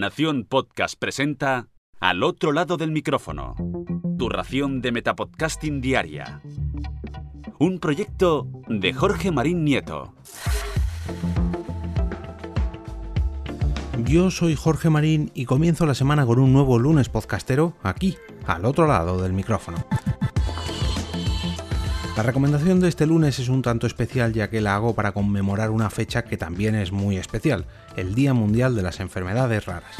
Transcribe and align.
Nación 0.00 0.46
Podcast 0.48 0.98
presenta 0.98 1.68
Al 2.00 2.22
otro 2.22 2.52
lado 2.52 2.78
del 2.78 2.90
micrófono. 2.90 3.54
Tu 4.18 4.30
ración 4.30 4.80
de 4.80 4.92
Metapodcasting 4.92 5.82
Diaria. 5.82 6.40
Un 7.58 7.78
proyecto 7.80 8.48
de 8.66 8.94
Jorge 8.94 9.30
Marín 9.30 9.62
Nieto. 9.62 10.14
Yo 14.06 14.30
soy 14.30 14.56
Jorge 14.56 14.88
Marín 14.88 15.30
y 15.34 15.44
comienzo 15.44 15.84
la 15.84 15.92
semana 15.92 16.24
con 16.24 16.38
un 16.38 16.54
nuevo 16.54 16.78
lunes 16.78 17.10
podcastero 17.10 17.74
aquí, 17.82 18.16
al 18.46 18.64
otro 18.64 18.86
lado 18.86 19.20
del 19.20 19.34
micrófono. 19.34 19.84
La 22.20 22.26
recomendación 22.26 22.80
de 22.80 22.88
este 22.90 23.06
lunes 23.06 23.38
es 23.38 23.48
un 23.48 23.62
tanto 23.62 23.86
especial 23.86 24.34
ya 24.34 24.50
que 24.50 24.60
la 24.60 24.74
hago 24.74 24.94
para 24.94 25.12
conmemorar 25.12 25.70
una 25.70 25.88
fecha 25.88 26.22
que 26.22 26.36
también 26.36 26.74
es 26.74 26.92
muy 26.92 27.16
especial, 27.16 27.64
el 27.96 28.14
Día 28.14 28.34
Mundial 28.34 28.76
de 28.76 28.82
las 28.82 29.00
Enfermedades 29.00 29.64
Raras. 29.64 29.96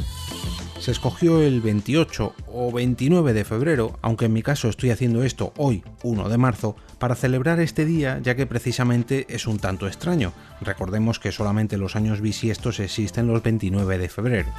Se 0.79 0.91
escogió 0.91 1.41
el 1.41 1.63
28 1.63 2.35
o 2.53 2.73
29 2.73 3.33
de 3.33 3.45
febrero, 3.47 3.99
aunque 4.03 4.27
en 4.27 4.35
mi 4.35 4.43
caso 4.43 4.69
estoy 4.69 4.91
haciendo 4.91 5.25
esto 5.25 5.55
hoy, 5.57 5.83
1 6.03 6.29
de 6.29 6.37
marzo, 6.37 6.77
para 6.99 7.15
celebrar 7.15 7.59
este 7.59 7.87
día 7.87 8.19
ya 8.23 8.35
que 8.35 8.45
precisamente 8.45 9.25
es 9.31 9.47
un 9.47 9.59
tanto 9.59 9.87
extraño. 9.87 10.35
Recordemos 10.61 11.21
que 11.21 11.33
solamente 11.33 11.79
los 11.79 11.97
años 11.97 12.21
bisiestos 12.21 12.81
existen 12.81 13.29
los 13.29 13.43
29 13.43 13.97
de 13.97 14.09
febrero. 14.11 14.51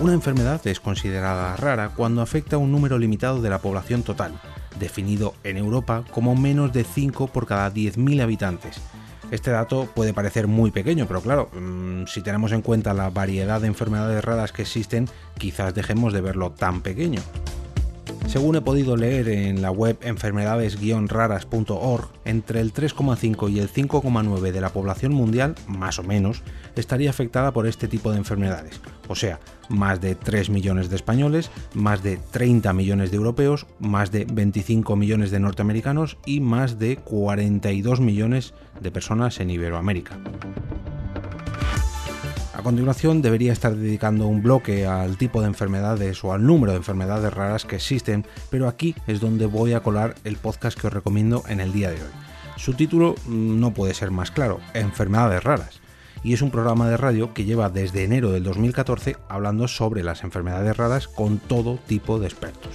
Una 0.00 0.12
enfermedad 0.12 0.64
es 0.68 0.78
considerada 0.78 1.56
rara 1.56 1.88
cuando 1.96 2.22
afecta 2.22 2.54
a 2.54 2.60
un 2.60 2.70
número 2.70 2.96
limitado 2.96 3.42
de 3.42 3.50
la 3.50 3.58
población 3.58 4.04
total, 4.04 4.40
definido 4.78 5.34
en 5.44 5.56
Europa 5.56 6.04
como 6.10 6.34
menos 6.36 6.72
de 6.72 6.84
5 6.84 7.28
por 7.28 7.46
cada 7.46 7.72
10.000 7.72 8.22
habitantes. 8.22 8.80
Este 9.30 9.50
dato 9.50 9.86
puede 9.94 10.14
parecer 10.14 10.46
muy 10.46 10.70
pequeño, 10.70 11.06
pero 11.06 11.20
claro, 11.20 11.50
mm, 11.52 12.06
si 12.06 12.22
tenemos 12.22 12.52
en 12.52 12.62
cuenta 12.62 12.94
la 12.94 13.10
variedad 13.10 13.60
de 13.60 13.66
enfermedades 13.66 14.24
raras 14.24 14.52
que 14.52 14.62
existen, 14.62 15.06
quizás 15.36 15.74
dejemos 15.74 16.14
de 16.14 16.22
verlo 16.22 16.52
tan 16.52 16.80
pequeño. 16.80 17.20
Según 18.28 18.54
he 18.56 18.60
podido 18.60 18.94
leer 18.94 19.30
en 19.30 19.62
la 19.62 19.70
web 19.70 19.96
enfermedades-raras.org, 20.02 22.08
entre 22.26 22.60
el 22.60 22.74
3,5 22.74 23.50
y 23.50 23.58
el 23.58 23.72
5,9 23.72 24.52
de 24.52 24.60
la 24.60 24.68
población 24.68 25.14
mundial, 25.14 25.54
más 25.66 25.98
o 25.98 26.02
menos, 26.02 26.42
estaría 26.76 27.08
afectada 27.08 27.54
por 27.54 27.66
este 27.66 27.88
tipo 27.88 28.12
de 28.12 28.18
enfermedades. 28.18 28.82
O 29.08 29.14
sea, 29.14 29.40
más 29.70 30.02
de 30.02 30.14
3 30.14 30.50
millones 30.50 30.90
de 30.90 30.96
españoles, 30.96 31.50
más 31.72 32.02
de 32.02 32.18
30 32.18 32.70
millones 32.74 33.10
de 33.10 33.16
europeos, 33.16 33.66
más 33.78 34.12
de 34.12 34.26
25 34.30 34.94
millones 34.94 35.30
de 35.30 35.40
norteamericanos 35.40 36.18
y 36.26 36.40
más 36.40 36.78
de 36.78 36.98
42 36.98 38.00
millones 38.00 38.52
de 38.78 38.90
personas 38.90 39.40
en 39.40 39.48
Iberoamérica. 39.48 40.18
Continuación 42.68 43.22
debería 43.22 43.54
estar 43.54 43.74
dedicando 43.74 44.26
un 44.26 44.42
bloque 44.42 44.84
al 44.84 45.16
tipo 45.16 45.40
de 45.40 45.46
enfermedades 45.46 46.22
o 46.22 46.34
al 46.34 46.44
número 46.44 46.72
de 46.72 46.76
enfermedades 46.76 47.32
raras 47.32 47.64
que 47.64 47.76
existen, 47.76 48.26
pero 48.50 48.68
aquí 48.68 48.94
es 49.06 49.20
donde 49.20 49.46
voy 49.46 49.72
a 49.72 49.80
colar 49.80 50.16
el 50.24 50.36
podcast 50.36 50.78
que 50.78 50.88
os 50.88 50.92
recomiendo 50.92 51.44
en 51.48 51.60
el 51.60 51.72
día 51.72 51.88
de 51.88 51.96
hoy. 51.96 52.10
Su 52.58 52.74
título 52.74 53.14
mm, 53.24 53.58
no 53.58 53.72
puede 53.72 53.94
ser 53.94 54.10
más 54.10 54.30
claro, 54.30 54.60
Enfermedades 54.74 55.42
raras, 55.42 55.80
y 56.22 56.34
es 56.34 56.42
un 56.42 56.50
programa 56.50 56.90
de 56.90 56.98
radio 56.98 57.32
que 57.32 57.46
lleva 57.46 57.70
desde 57.70 58.04
enero 58.04 58.32
del 58.32 58.44
2014 58.44 59.16
hablando 59.30 59.66
sobre 59.66 60.02
las 60.02 60.22
enfermedades 60.22 60.76
raras 60.76 61.08
con 61.08 61.38
todo 61.38 61.78
tipo 61.86 62.18
de 62.18 62.26
expertos 62.26 62.74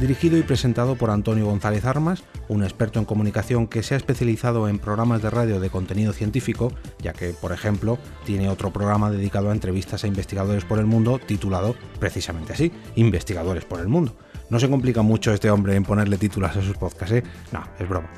dirigido 0.00 0.36
y 0.36 0.42
presentado 0.42 0.96
por 0.96 1.10
Antonio 1.10 1.46
González 1.46 1.84
Armas, 1.84 2.22
un 2.48 2.62
experto 2.62 2.98
en 2.98 3.04
comunicación 3.04 3.66
que 3.66 3.82
se 3.82 3.94
ha 3.94 3.96
especializado 3.96 4.68
en 4.68 4.78
programas 4.78 5.22
de 5.22 5.30
radio 5.30 5.60
de 5.60 5.70
contenido 5.70 6.12
científico, 6.12 6.72
ya 7.00 7.12
que, 7.12 7.30
por 7.30 7.52
ejemplo, 7.52 7.98
tiene 8.24 8.48
otro 8.48 8.72
programa 8.72 9.10
dedicado 9.10 9.50
a 9.50 9.52
entrevistas 9.52 10.04
a 10.04 10.06
investigadores 10.06 10.64
por 10.64 10.78
el 10.78 10.86
mundo 10.86 11.18
titulado 11.24 11.74
precisamente 11.98 12.52
así, 12.52 12.72
Investigadores 12.96 13.64
por 13.64 13.80
el 13.80 13.88
Mundo. 13.88 14.16
No 14.50 14.60
se 14.60 14.70
complica 14.70 15.02
mucho 15.02 15.32
este 15.32 15.50
hombre 15.50 15.74
en 15.74 15.84
ponerle 15.84 16.18
títulos 16.18 16.56
a 16.56 16.62
sus 16.62 16.76
podcasts, 16.76 17.16
¿eh? 17.16 17.22
No, 17.52 17.64
es 17.78 17.88
broma. 17.88 18.08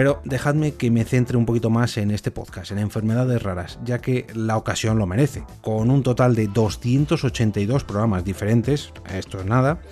Pero 0.00 0.22
dejadme 0.24 0.72
que 0.72 0.90
me 0.90 1.04
centre 1.04 1.36
un 1.36 1.44
poquito 1.44 1.68
más 1.68 1.98
en 1.98 2.10
este 2.10 2.30
podcast, 2.30 2.70
en 2.72 2.78
enfermedades 2.78 3.42
raras, 3.42 3.78
ya 3.84 3.98
que 3.98 4.26
la 4.32 4.56
ocasión 4.56 4.98
lo 4.98 5.06
merece. 5.06 5.44
Con 5.60 5.90
un 5.90 6.02
total 6.02 6.34
de 6.34 6.46
282 6.46 7.84
programas 7.84 8.24
diferentes, 8.24 8.94
esto 9.14 9.40
es 9.40 9.44
nada, 9.44 9.82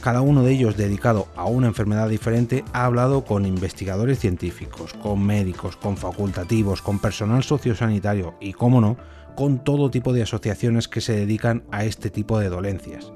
cada 0.00 0.22
uno 0.22 0.42
de 0.42 0.52
ellos 0.52 0.78
dedicado 0.78 1.28
a 1.36 1.44
una 1.44 1.66
enfermedad 1.66 2.08
diferente, 2.08 2.64
ha 2.72 2.86
hablado 2.86 3.26
con 3.26 3.44
investigadores 3.44 4.20
científicos, 4.20 4.94
con 4.94 5.22
médicos, 5.22 5.76
con 5.76 5.98
facultativos, 5.98 6.80
con 6.80 6.98
personal 6.98 7.42
sociosanitario 7.42 8.36
y, 8.40 8.54
como 8.54 8.80
no, 8.80 8.96
con 9.36 9.62
todo 9.62 9.90
tipo 9.90 10.14
de 10.14 10.22
asociaciones 10.22 10.88
que 10.88 11.02
se 11.02 11.14
dedican 11.14 11.64
a 11.70 11.84
este 11.84 12.08
tipo 12.08 12.38
de 12.38 12.48
dolencias. 12.48 13.12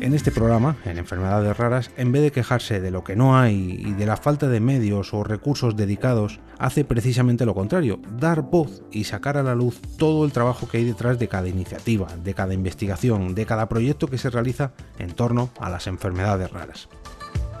En 0.00 0.14
este 0.14 0.30
programa, 0.30 0.76
en 0.86 0.96
enfermedades 0.96 1.54
raras, 1.58 1.90
en 1.98 2.10
vez 2.10 2.22
de 2.22 2.32
quejarse 2.32 2.80
de 2.80 2.90
lo 2.90 3.04
que 3.04 3.16
no 3.16 3.38
hay 3.38 3.82
y 3.86 3.92
de 3.92 4.06
la 4.06 4.16
falta 4.16 4.48
de 4.48 4.58
medios 4.58 5.12
o 5.12 5.24
recursos 5.24 5.76
dedicados, 5.76 6.40
hace 6.58 6.86
precisamente 6.86 7.44
lo 7.44 7.54
contrario, 7.54 8.00
dar 8.18 8.40
voz 8.40 8.82
y 8.90 9.04
sacar 9.04 9.36
a 9.36 9.42
la 9.42 9.54
luz 9.54 9.78
todo 9.98 10.24
el 10.24 10.32
trabajo 10.32 10.66
que 10.66 10.78
hay 10.78 10.84
detrás 10.84 11.18
de 11.18 11.28
cada 11.28 11.48
iniciativa, 11.48 12.08
de 12.24 12.32
cada 12.32 12.54
investigación, 12.54 13.34
de 13.34 13.44
cada 13.44 13.68
proyecto 13.68 14.06
que 14.06 14.16
se 14.16 14.30
realiza 14.30 14.72
en 14.98 15.12
torno 15.12 15.50
a 15.60 15.68
las 15.68 15.86
enfermedades 15.86 16.50
raras. 16.50 16.88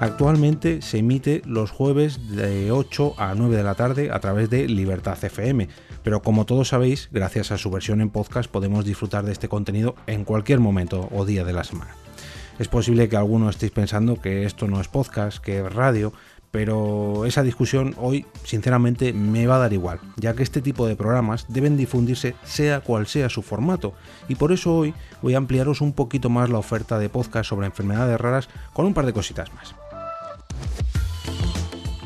Actualmente 0.00 0.80
se 0.80 0.96
emite 0.96 1.42
los 1.44 1.70
jueves 1.70 2.34
de 2.34 2.72
8 2.72 3.16
a 3.18 3.34
9 3.34 3.54
de 3.54 3.62
la 3.62 3.74
tarde 3.74 4.10
a 4.10 4.18
través 4.18 4.48
de 4.48 4.66
Libertad 4.66 5.22
FM, 5.22 5.68
pero 6.02 6.22
como 6.22 6.46
todos 6.46 6.68
sabéis, 6.68 7.10
gracias 7.12 7.50
a 7.52 7.58
su 7.58 7.70
versión 7.70 8.00
en 8.00 8.08
podcast 8.08 8.50
podemos 8.50 8.86
disfrutar 8.86 9.26
de 9.26 9.32
este 9.32 9.50
contenido 9.50 9.94
en 10.06 10.24
cualquier 10.24 10.58
momento 10.58 11.06
o 11.12 11.26
día 11.26 11.44
de 11.44 11.52
la 11.52 11.64
semana. 11.64 11.94
Es 12.60 12.68
posible 12.68 13.08
que 13.08 13.16
algunos 13.16 13.54
estéis 13.54 13.72
pensando 13.72 14.20
que 14.20 14.44
esto 14.44 14.68
no 14.68 14.82
es 14.82 14.88
podcast, 14.88 15.38
que 15.38 15.60
es 15.60 15.72
radio, 15.72 16.12
pero 16.50 17.24
esa 17.24 17.42
discusión 17.42 17.94
hoy 17.96 18.26
sinceramente 18.44 19.14
me 19.14 19.46
va 19.46 19.56
a 19.56 19.60
dar 19.60 19.72
igual, 19.72 19.98
ya 20.16 20.34
que 20.34 20.42
este 20.42 20.60
tipo 20.60 20.86
de 20.86 20.94
programas 20.94 21.46
deben 21.48 21.78
difundirse 21.78 22.34
sea 22.44 22.80
cual 22.80 23.06
sea 23.06 23.30
su 23.30 23.40
formato, 23.40 23.94
y 24.28 24.34
por 24.34 24.52
eso 24.52 24.76
hoy 24.76 24.92
voy 25.22 25.32
a 25.32 25.38
ampliaros 25.38 25.80
un 25.80 25.94
poquito 25.94 26.28
más 26.28 26.50
la 26.50 26.58
oferta 26.58 26.98
de 26.98 27.08
podcast 27.08 27.48
sobre 27.48 27.66
enfermedades 27.66 28.20
raras 28.20 28.50
con 28.74 28.84
un 28.84 28.92
par 28.92 29.06
de 29.06 29.14
cositas 29.14 29.50
más. 29.54 29.74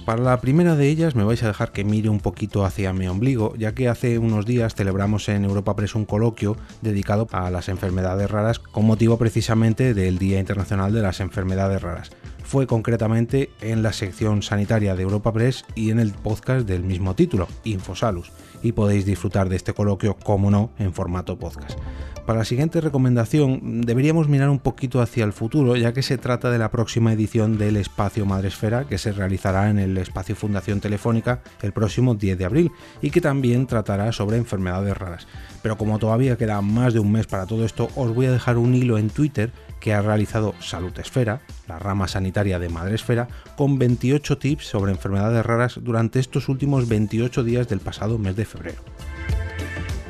Para 0.04 0.22
la 0.22 0.38
primera 0.38 0.76
de 0.76 0.88
ellas 0.90 1.14
me 1.14 1.24
vais 1.24 1.42
a 1.42 1.46
dejar 1.46 1.72
que 1.72 1.82
mire 1.82 2.10
un 2.10 2.20
poquito 2.20 2.66
hacia 2.66 2.92
mi 2.92 3.08
ombligo, 3.08 3.54
ya 3.56 3.72
que 3.72 3.88
hace 3.88 4.18
unos 4.18 4.44
días 4.44 4.74
celebramos 4.74 5.30
en 5.30 5.44
Europa 5.44 5.74
Press 5.74 5.94
un 5.94 6.04
coloquio 6.04 6.58
dedicado 6.82 7.26
a 7.32 7.50
las 7.50 7.70
enfermedades 7.70 8.30
raras 8.30 8.58
con 8.58 8.84
motivo 8.84 9.16
precisamente 9.16 9.94
del 9.94 10.18
Día 10.18 10.40
Internacional 10.40 10.92
de 10.92 11.00
las 11.00 11.20
Enfermedades 11.20 11.80
Raras. 11.80 12.10
Fue 12.42 12.66
concretamente 12.66 13.48
en 13.62 13.82
la 13.82 13.94
sección 13.94 14.42
sanitaria 14.42 14.94
de 14.94 15.02
Europa 15.02 15.32
Press 15.32 15.64
y 15.74 15.90
en 15.90 15.98
el 15.98 16.12
podcast 16.12 16.68
del 16.68 16.82
mismo 16.82 17.14
título, 17.14 17.48
Infosalus, 17.64 18.30
y 18.62 18.72
podéis 18.72 19.06
disfrutar 19.06 19.48
de 19.48 19.56
este 19.56 19.72
coloquio, 19.72 20.18
como 20.22 20.50
no, 20.50 20.70
en 20.78 20.92
formato 20.92 21.38
podcast. 21.38 21.78
Para 22.26 22.38
la 22.38 22.44
siguiente 22.46 22.80
recomendación 22.80 23.82
deberíamos 23.82 24.28
mirar 24.28 24.48
un 24.48 24.58
poquito 24.58 25.02
hacia 25.02 25.24
el 25.24 25.34
futuro, 25.34 25.76
ya 25.76 25.92
que 25.92 26.02
se 26.02 26.16
trata 26.16 26.50
de 26.50 26.58
la 26.58 26.70
próxima 26.70 27.12
edición 27.12 27.58
del 27.58 27.76
Espacio 27.76 28.24
Madresfera 28.24 28.84
que 28.84 28.96
se 28.96 29.12
realizará 29.12 29.68
en 29.68 29.78
el 29.78 29.98
Espacio 29.98 30.34
Fundación 30.34 30.80
Telefónica 30.80 31.42
el 31.60 31.72
próximo 31.72 32.14
10 32.14 32.38
de 32.38 32.44
abril 32.46 32.72
y 33.02 33.10
que 33.10 33.20
también 33.20 33.66
tratará 33.66 34.10
sobre 34.12 34.38
enfermedades 34.38 34.96
raras. 34.96 35.26
Pero 35.60 35.76
como 35.76 35.98
todavía 35.98 36.38
queda 36.38 36.62
más 36.62 36.94
de 36.94 37.00
un 37.00 37.12
mes 37.12 37.26
para 37.26 37.44
todo 37.44 37.62
esto, 37.62 37.90
os 37.94 38.14
voy 38.14 38.24
a 38.24 38.32
dejar 38.32 38.56
un 38.56 38.74
hilo 38.74 38.96
en 38.96 39.10
Twitter 39.10 39.52
que 39.78 39.92
ha 39.92 40.00
realizado 40.00 40.54
Salud 40.60 40.98
Esfera, 40.98 41.42
la 41.68 41.78
rama 41.78 42.08
sanitaria 42.08 42.58
de 42.58 42.70
Madresfera, 42.70 43.28
con 43.54 43.78
28 43.78 44.38
tips 44.38 44.64
sobre 44.64 44.92
enfermedades 44.92 45.44
raras 45.44 45.78
durante 45.82 46.20
estos 46.20 46.48
últimos 46.48 46.88
28 46.88 47.44
días 47.44 47.68
del 47.68 47.80
pasado 47.80 48.16
mes 48.16 48.34
de 48.34 48.46
febrero. 48.46 48.93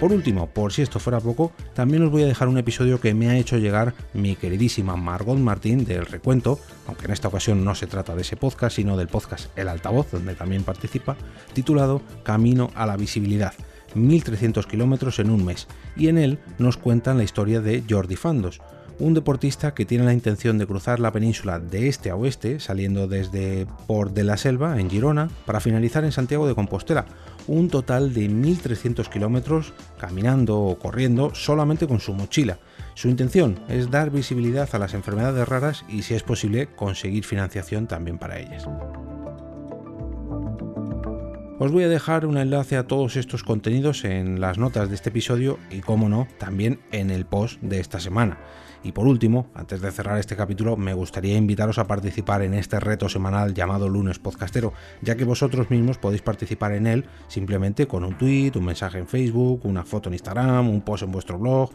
Por 0.05 0.13
último, 0.13 0.51
por 0.51 0.71
si 0.71 0.83
esto 0.83 1.01
fuera 1.01 1.19
poco, 1.19 1.51
también 1.73 2.03
os 2.03 2.11
voy 2.11 2.25
a 2.25 2.27
dejar 2.27 2.49
un 2.49 2.59
episodio 2.59 3.01
que 3.01 3.15
me 3.15 3.31
ha 3.31 3.39
hecho 3.39 3.57
llegar 3.57 3.95
mi 4.13 4.37
queridísima 4.37 4.97
Margot 4.97 5.39
Martín 5.39 5.87
del 5.87 6.05
Recuento, 6.05 6.61
aunque 6.87 7.07
en 7.07 7.13
esta 7.13 7.29
ocasión 7.29 7.65
no 7.65 7.75
se 7.75 7.87
trata 7.87 8.15
de 8.15 8.21
ese 8.21 8.37
podcast, 8.37 8.77
sino 8.77 8.99
del 8.99 9.09
podcast 9.09 9.49
El 9.57 9.67
Altavoz, 9.67 10.11
donde 10.11 10.35
también 10.35 10.63
participa, 10.63 11.17
titulado 11.55 12.03
Camino 12.23 12.71
a 12.75 12.85
la 12.85 12.99
Visibilidad. 12.99 13.55
1.300 13.95 14.67
kilómetros 14.67 15.21
en 15.21 15.31
un 15.31 15.43
mes, 15.43 15.69
y 15.97 16.09
en 16.09 16.19
él 16.19 16.39
nos 16.59 16.77
cuentan 16.77 17.17
la 17.17 17.25
historia 17.25 17.63
de 17.63 17.83
Jordi 17.89 18.17
Fandos, 18.17 18.61
un 18.99 19.15
deportista 19.15 19.75
que 19.75 19.87
tiene 19.87 20.05
la 20.05 20.13
intención 20.13 20.59
de 20.59 20.67
cruzar 20.67 21.01
la 21.01 21.13
península 21.13 21.59
de 21.59 21.89
este 21.89 22.11
a 22.11 22.17
oeste, 22.17 22.61
saliendo 22.61 23.09
desde 23.09 23.67
Port 23.87 24.13
de 24.13 24.25
la 24.25 24.37
Selva, 24.37 24.79
en 24.79 24.91
Girona, 24.91 25.31
para 25.47 25.61
finalizar 25.61 26.05
en 26.05 26.13
Santiago 26.13 26.47
de 26.47 26.55
Compostela, 26.55 27.07
un 27.47 27.69
total 27.69 28.15
de 28.15 28.29
1.300 28.29 29.09
kilómetros 29.09 29.73
caminando 29.99 30.61
o 30.61 30.79
corriendo 30.79 31.35
solamente 31.35 31.87
con 31.87 32.01
su 32.01 32.15
mochila. 32.15 32.59
Su 32.95 33.09
intención 33.09 33.59
es 33.69 33.91
dar 33.91 34.11
visibilidad 34.11 34.69
a 34.73 34.79
las 34.79 34.95
enfermedades 34.95 35.49
raras 35.49 35.85
y, 35.89 36.03
si 36.03 36.15
es 36.15 36.23
posible, 36.23 36.69
conseguir 36.75 37.25
financiación 37.25 37.87
también 37.87 38.19
para 38.19 38.39
ellas. 38.39 38.67
Os 41.65 41.73
voy 41.73 41.85
a 41.85 41.89
dejar 41.89 42.27
un 42.27 42.37
enlace 42.37 42.77
a 42.77 42.87
todos 42.87 43.17
estos 43.17 43.43
contenidos 43.43 44.05
en 44.05 44.39
las 44.39 44.59
notas 44.59 44.91
de 44.91 44.97
este 44.97 45.09
episodio 45.09 45.59
y, 45.71 45.81
como 45.81 46.11
no, 46.11 46.29
también 46.37 46.79
en 46.93 47.09
el 47.09 47.25
post 47.25 47.59
de 47.63 47.81
esta 47.81 48.01
semana. 48.01 48.37
Y 48.83 48.93
por 48.93 49.07
último, 49.07 49.47
antes 49.55 49.81
de 49.81 49.91
cerrar 49.91 50.19
este 50.19 50.37
capítulo, 50.37 50.77
me 50.77 50.93
gustaría 50.93 51.39
invitaros 51.39 51.79
a 51.79 51.87
participar 51.87 52.43
en 52.43 52.53
este 52.53 52.79
reto 52.81 53.09
semanal 53.09 53.55
llamado 53.55 53.89
Lunes 53.89 54.19
Podcastero, 54.19 54.75
ya 55.01 55.17
que 55.17 55.25
vosotros 55.25 55.71
mismos 55.71 55.97
podéis 55.97 56.21
participar 56.21 56.73
en 56.73 56.87
él 56.87 57.07
simplemente 57.29 57.87
con 57.87 58.05
un 58.05 58.19
tweet, 58.19 58.53
un 58.57 58.67
mensaje 58.67 58.99
en 58.99 59.07
Facebook, 59.07 59.65
una 59.65 59.87
foto 59.87 60.11
en 60.11 60.17
Instagram, 60.17 60.69
un 60.69 60.83
post 60.83 61.05
en 61.05 61.13
vuestro 61.13 61.39
blog, 61.39 61.71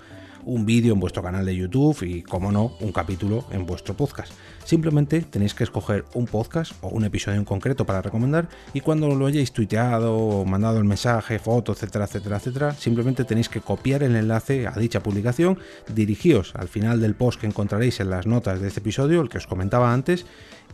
un 0.46 0.66
vídeo 0.66 0.94
en 0.94 1.00
vuestro 1.00 1.24
canal 1.24 1.46
de 1.46 1.56
YouTube 1.56 2.04
y, 2.04 2.22
como 2.24 2.52
no, 2.52 2.74
un 2.80 2.92
capítulo 2.92 3.46
en 3.52 3.66
vuestro 3.66 3.96
podcast. 3.96 4.32
Simplemente 4.64 5.22
tenéis 5.22 5.54
que 5.54 5.64
escoger 5.64 6.06
un 6.14 6.26
podcast 6.26 6.74
o 6.82 6.90
un 6.90 7.04
episodio 7.04 7.38
en 7.38 7.46
concreto 7.46 7.86
para 7.86 8.02
recomendar 8.02 8.50
y 8.74 8.82
cuando 8.82 9.16
lo 9.16 9.26
hayáis 9.26 9.52
tuiteado 9.52 10.16
o 10.16 10.46
mandado 10.46 10.78
el 10.78 10.84
mensaje, 10.84 11.40
foto, 11.40 11.72
etcétera, 11.72 12.06
etcétera, 12.06 12.38
etcétera, 12.38 12.74
simplemente 12.76 13.24
tenéis 13.24 13.50
que 13.50 13.62
copiar 13.62 14.04
el 14.04 14.16
enlace 14.16 14.68
a 14.68 14.72
dicha 14.74 15.02
publicación, 15.02 15.58
dirigíos 15.94 16.54
al 16.56 16.68
final 16.68 17.02
del 17.02 17.16
post 17.16 17.40
que 17.40 17.48
encontraréis 17.48 18.00
en 18.00 18.10
las 18.10 18.28
notas 18.28 18.62
de 18.62 18.68
este 18.68 18.80
episodio, 18.80 19.22
el 19.22 19.30
que 19.30 19.40
os 19.40 19.48
comentaba 19.48 19.94
antes, 19.94 20.26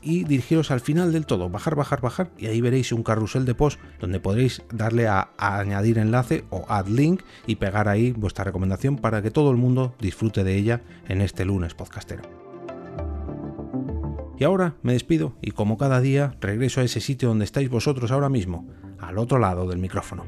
y 0.06 0.24
dirigiros 0.24 0.72
al 0.72 0.82
final 0.82 1.12
del 1.12 1.26
todo, 1.26 1.50
bajar, 1.50 1.76
bajar, 1.76 2.00
bajar, 2.00 2.30
y 2.38 2.46
ahí 2.46 2.62
veréis 2.62 2.92
un 2.92 3.04
carrusel 3.04 3.44
de 3.46 3.56
post 3.56 3.80
donde 4.00 4.20
podréis 4.20 4.62
darle 4.72 5.08
a, 5.08 5.30
añadir 5.38 5.98
enlace 5.98 6.46
o 6.52 6.66
add 6.70 6.88
link 6.88 7.24
y 7.48 7.56
pegar 7.56 7.88
ahí 7.88 8.12
vuestra 8.12 8.44
recomendación 8.44 8.98
para 8.98 9.22
que 9.22 9.32
todo 9.32 9.50
el 9.56 9.62
mundo 9.62 9.96
disfrute 10.00 10.44
de 10.44 10.56
ella 10.56 10.82
en 11.08 11.22
este 11.22 11.46
lunes 11.46 11.74
podcastero. 11.74 12.24
Y 14.38 14.44
ahora 14.44 14.76
me 14.84 14.94
despido 14.94 15.34
y 15.42 15.52
como 15.52 15.78
cada 15.78 16.02
día 16.02 16.36
regreso 16.42 16.82
a 16.82 16.84
ese 16.84 17.00
sitio 17.00 17.30
donde 17.30 17.46
estáis 17.46 17.70
vosotros 17.70 18.12
ahora 18.12 18.30
mismo, 18.30 18.68
al 19.00 19.18
otro 19.18 19.40
lado 19.40 19.68
del 19.68 19.80
micrófono. 19.80 20.26